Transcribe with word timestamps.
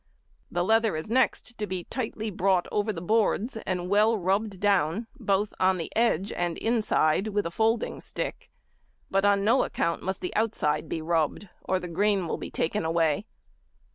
The 0.49 0.63
leather 0.63 0.95
is 0.95 1.11
next 1.11 1.59
to 1.59 1.67
be 1.67 1.83
tightly 1.83 2.31
brought 2.31 2.67
over 2.71 2.91
the 2.91 3.03
boards 3.03 3.55
and 3.67 3.87
well 3.87 4.17
rubbed 4.17 4.59
down, 4.59 5.05
both 5.19 5.53
on 5.59 5.77
the 5.77 5.95
edge 5.95 6.31
and 6.31 6.57
inside, 6.57 7.27
with 7.27 7.45
a 7.45 7.51
folding 7.51 8.01
stick, 8.01 8.49
but 9.11 9.25
on 9.25 9.43
no 9.43 9.63
account 9.63 10.01
must 10.01 10.21
the 10.21 10.35
outside 10.35 10.89
be 10.89 11.03
rubbed, 11.03 11.49
or 11.65 11.77
the 11.79 11.87
grain 11.87 12.25
will 12.27 12.39
be 12.39 12.49
taken 12.49 12.83
away. 12.83 13.27